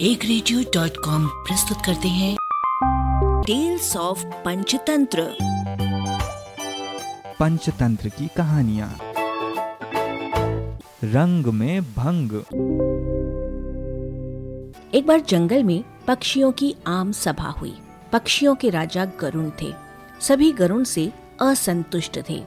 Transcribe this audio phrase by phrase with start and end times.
[0.00, 2.36] एक radio dot com प्रस्तुत करते हैं।
[3.46, 5.36] टेल्स ऑफ़ पंचतंत्र
[7.40, 8.98] पंचतंत्र की कहानियाँ।
[11.04, 12.32] रंग में भंग।
[14.94, 17.78] एक बार जंगल में पक्षियों की आम सभा हुई।
[18.12, 19.72] पक्षियों के राजा गरुण थे।
[20.20, 22.44] सभी गरुण से असंतुष्ट थे।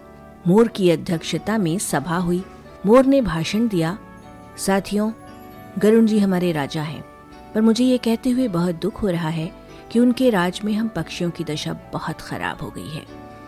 [0.47, 2.43] मोर की अध्यक्षता में सभा हुई।
[2.85, 3.97] मोर ने भाषण दिया
[4.57, 5.11] साथियों
[5.79, 7.10] गरुण जी हमारे राजा हैं।
[7.55, 9.51] पर मुझे ये कहते हुए बहुत दुख हो रहा है
[9.91, 13.05] कि उनके राज में हम पक्षियों की दशा बहुत खराब हो गई है।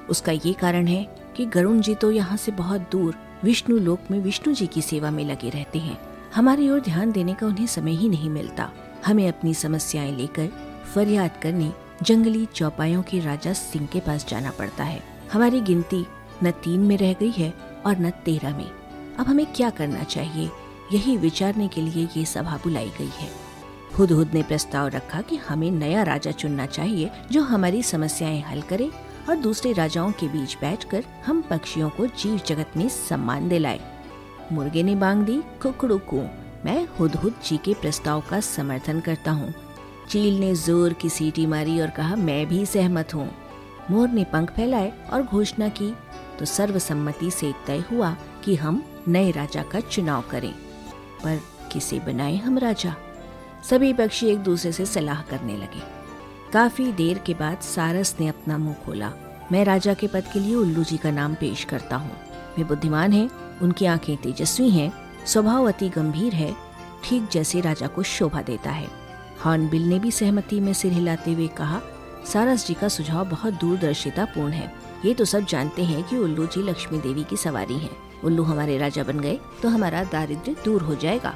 [0.10, 1.04] उसका ये कारण है
[1.36, 5.12] कि गरुण जी तो यहाँ से बहुत दूर विष्णु लोक में विष्णु जी की सेवा
[5.12, 5.98] में लगे रहते हैं।
[6.36, 8.70] हमारी ओर ध्यान देने का उन्हें समय ही नहीं मिलता।
[9.06, 10.48] हमें अपनी समस्याएँ लेकर
[10.96, 11.72] फरियाद करने
[12.04, 16.06] जंगली चौपायों के राजा सिंह के पास जाना पड़ता है। हमारी गिनती
[16.44, 17.54] न तीन में रह गई है
[17.86, 18.70] और न तेरह में।
[19.20, 20.50] अब हमें क्या करना चाहिए?
[20.94, 23.43] यही विचारने के लिए ये सभा बुलाई गई है।
[23.98, 28.90] हुदहुद ने प्रस्ताव रखा कि हमें नया राजा चुनना चाहिए जो हमारी समस्याएँ हल करे
[29.30, 33.80] और दूसरे राजाओं के बीच बैठकर हम पक्षियों को जीव जगत में सम्मान दिलाए।
[34.52, 36.22] मुर्गे ने बांग दी, कुकड़ू को,
[36.66, 39.54] मैं हुदहुद जी के प्रस्ताव का समर्थन करता हूँ।
[40.10, 43.30] चील ने ज़ोर की सीटी मारी और कहा, मैं भी सहमत हूँ।
[43.92, 45.94] मोर ने पंख फैलाए और घोषणा की
[46.40, 50.54] तो सर्वसम्मति से तय हुआ कि हम नए राजा का चुनाव करें,
[51.24, 51.40] पर
[51.72, 52.96] किसे बनाए हम राजा?
[53.64, 55.82] सभी पक्षी एक दूसरे से सलाह करने लगे।
[56.54, 59.12] काफ़ी देर के बाद सारस ने अपना मुँह खोला।
[59.52, 62.12] मैं राजा के पद के लिए उल्लू जी का नाम पेश करता हूँ।
[62.58, 63.30] वे बुद्धिमान हैं,
[63.62, 64.92] उनकी आँखें तेजस्वी हैं,
[65.26, 66.54] स्वभाव अति गंभीर है
[67.04, 68.88] ठीक जैसे राजा को शोभा देता है।
[69.46, 71.82] हॉर्नबिल ने भी सहमति में सिर हिलाते हुए कहा
[72.26, 74.72] सारस जी का सुझाव बहुत दूरदर्शिता पूर्ण है।
[75.06, 78.78] ये तो सब जानते हैं कि उल्लू जी लक्ष्मी देवी की सवारी हैं। उल्लू हमारे
[78.78, 81.34] राजा बन गए तो हमारा दारिद्र्य दूर हो जाएगा।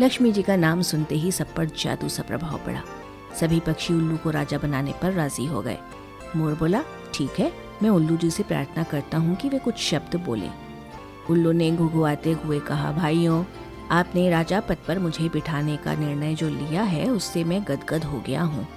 [0.00, 2.82] लक्ष्मी जी का नाम सुनते ही सब पर जादू सा प्रभाव पड़ा।
[3.40, 5.78] सभी पक्षी उल्लू को राजा बनाने पर राज़ी हो गए।
[6.36, 6.82] मोर बोला,
[7.14, 10.48] ठीक है, मैं उल्लू जी से प्रार्थना करता हूँ कि वे कुछ शब्द बोले।
[11.30, 13.44] उल्लू ने घुघुआते हुए कहा, भाइयों,
[13.90, 18.20] आपने राजा पद पर मुझे बिठाने का निर्णय जो लिया है, उससे मैं गदगद हो
[18.26, 18.68] गया हूँ।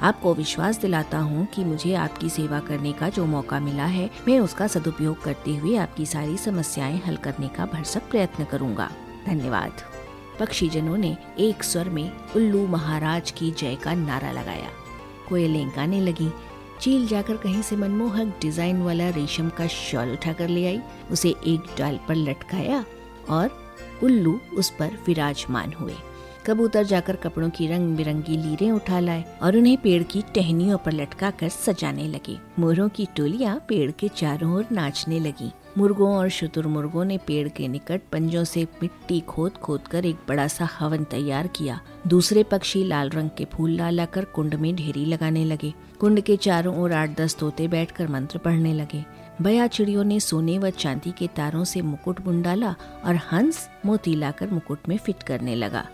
[0.00, 4.40] आपको विश्वास दिलाता हूँ कि मुझे आपकी सेवा करने का जो मौका मिला है, मैं
[4.40, 8.90] उसका सदुपयोग करते हुए आपकी सारी समस्याएँ हल करने का भरसक प्रयत्न करूँगा।
[9.26, 9.93] धन्यवाद।
[10.40, 14.70] पक्षीजनों ने एक स्वर में उल्लू महाराज की जय का नारा लगाया।
[15.28, 16.30] कोयलें गाने लगी।
[16.80, 20.80] चील जाकर कहीं से मनमोहक डिज़ाइन वाला रेशम का शॉल उठाकर ले आई।
[21.10, 22.84] उसे एक डाल पर लटकाया
[23.30, 23.62] और
[24.02, 25.94] उल्लू उस पर विराजमान हुए।
[26.46, 30.92] कबूतर जाकर कपड़ों की रंग बिरंगी लीरें उठा लाए और उन्हें पेड़ की टहनियों पर
[30.92, 36.28] लटका कर सजाने लगे। मोरों की टोलियाँ पेड़ के चारों ओर नाचने लगी। मुर्गों और
[36.28, 41.04] शुतुरमुर्गों ने पेड़ के निकट पंजों से मिट्टी खोद खोद कर एक बड़ा सा हवन
[41.04, 45.72] तैयार किया। दूसरे पक्षी लाल रंग के फूल ला लाकर कुंड में ढेरी लगाने लगे।
[46.00, 49.04] कुंड के चारों ओर आठ दस तोते बैठकर मंत्र पढ़ने लगे।
[49.42, 52.74] बया चिड़ियों ने सोने व चांदी के तारों से मुकुट बुन डाला
[53.04, 55.86] और हंस मोती लाकर मुकुट में फिट करने लगा।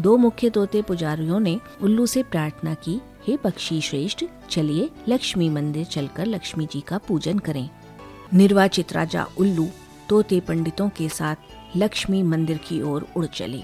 [0.00, 5.84] दो मुख्य तोते पुजारियों ने उल्लू से प्रार्थना की, हे पक्षी श्रेष्ठ, चलिए लक्ष्मी मंदिर
[5.84, 7.68] चलकर लक्ष्मी जी का पूजन करें।
[8.34, 9.68] निर्वाचित राजा उल्लू
[10.08, 11.36] तोते पंडितों के साथ
[11.76, 13.62] लक्ष्मी मंदिर की ओर उड़ चले।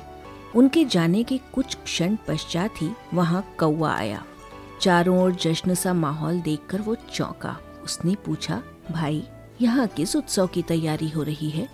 [0.54, 4.24] उनके जाने के कुछ क्षण पश्चात ही वहाँ कौआ आया।
[4.80, 9.22] चारों ओर जश्न सा माहौल देखकर वो चौंका। उसने पूछा, भाई,
[9.60, 11.68] यहाँ किस उत्सव की तैयारी हो रही है?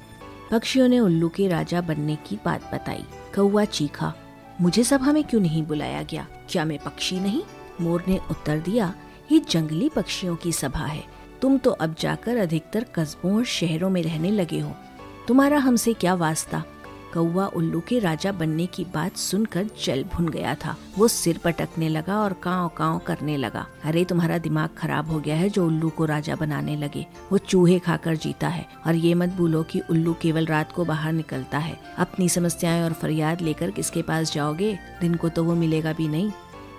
[0.51, 4.15] पक्षियों ने उल्लू के राजा बनने की बात बताई। कौआ चीखा,
[4.61, 6.27] मुझे सभा में क्यों नहीं बुलाया गया?
[6.51, 7.43] क्या मैं पक्षी नहीं?
[7.81, 8.95] मोर ने उत्तर दिया,
[9.33, 14.03] ये जंगली पक्षियों की सभा है। तुम तो अब जाकर अधिकतर कस्बों और शहरों में
[14.03, 14.73] रहने लगे हो।
[15.29, 16.65] तुम्हारा हमसे क्या वास्ता?
[17.15, 21.89] कौआ उल्लू के राजा बनने की बात सुनकर जल भुन गया था। वो सिर पटकने
[21.89, 25.91] लगा और काव काव करने लगा। अरे, तुम्हारा दिमाग खराब हो गया है जो उल्लू
[25.91, 30.17] को राजा बनाने लगे। वो चूहे खाकर जीता है और ये मत भूलो कि उल्लू
[30.23, 34.79] केवल रात को बाहर निकलता है। अपनी समस्याएँ और फरियाद लेकर किसके पास जाओगे?
[35.01, 36.31] दिन को तो वो मिलेगा भी नहीं।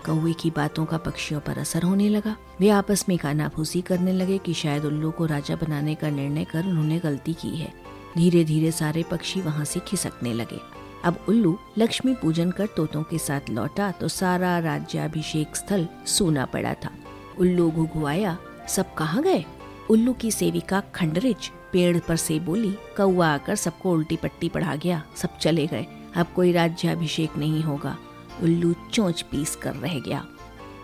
[0.05, 4.37] कौवे की बातों का पक्षियों पर असर होने लगा। वे आपस में कानाफूसी करने लगे
[4.37, 7.73] कि शायद उल्लू को राजा बनाने का निर्णय कर उन्होंने गलती की है।
[8.17, 10.59] धीरे धीरे सारे पक्षी वहाँ से खिसकने लगे।
[11.05, 16.73] अब उल्लू लक्ष्मी पूजन कर तोतों के साथ लौटा तो सारा राज्याभिषेक स्थल सूना पड़ा
[16.73, 16.91] था।
[17.39, 18.37] उल्लू घुघुआया,
[18.69, 19.45] सब कहाँ गए?
[19.89, 25.03] उल्लू की सेविका खंडरिच पेड़ पर से बोली कौआ आकर सबको उल्टी पट्टी पढ़ा गया,
[25.15, 25.85] सब चले गए।
[26.15, 27.97] अब कोई राज्याभिषेक नहीं होगा।
[28.43, 30.25] उल्लू चोंच पीस कर रह गया।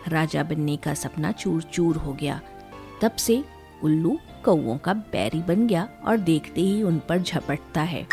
[0.07, 2.41] राजा बनने का सपना चूर चूर हो गया।
[3.01, 3.43] तब से
[3.83, 8.07] उल्लू कौओं का बैरी बन गया और देखते ही उन पर झपटता है।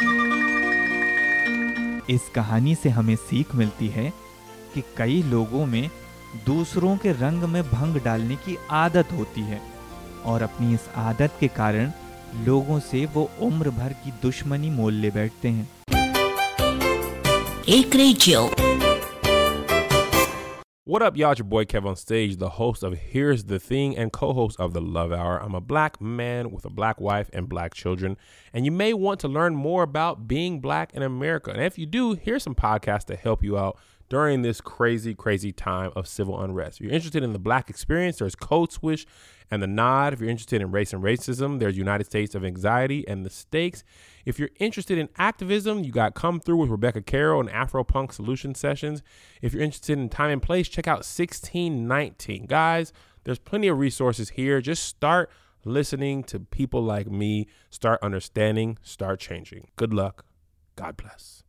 [2.10, 4.12] इस कहानी से हमें सीख मिलती है
[4.75, 5.90] कि कई लोगों में
[6.46, 9.60] दूसरों के रंग में भंग डालने की आदत होती है
[10.25, 11.92] और अपनी इस आदत के कारण
[12.44, 15.69] लोगों से वो उम्र भर की दुश्मनी मोल ले बैठते हैं।
[17.69, 18.50] एक radio
[20.90, 21.31] What up, y'all?
[21.31, 24.58] It's your boy Kev on stage, the host of Here's the Thing and co host
[24.58, 25.40] of The Love Hour.
[25.40, 28.16] I'm a black man with a black wife and black children,
[28.52, 31.52] and you may want to learn more about being black in America.
[31.52, 33.78] And if you do, here's some podcasts to help you out
[34.11, 36.81] during this crazy, crazy time of civil unrest.
[36.81, 39.07] If you're interested in the black experience, there's Code Switch
[39.51, 40.12] and The Nod.
[40.12, 43.85] If you're interested in race and racism, there's United States of Anxiety and The Stakes.
[44.27, 48.12] If you're interested in activism, you got Come Through with Rebecca Carroll and Afro Punk
[48.12, 49.01] Solution Sessions.
[49.41, 52.47] If you're interested in time and place, check out 1619.
[52.47, 52.93] Guys,
[53.23, 54.61] there's plenty of resources here.
[54.61, 55.31] Just start
[55.65, 59.69] listening to people like me, start understanding, start changing.
[59.77, 60.25] Good luck.
[60.75, 61.45] God bless.